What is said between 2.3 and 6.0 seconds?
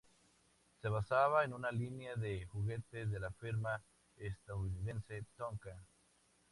juguetes de la firma estadounidense Tonka.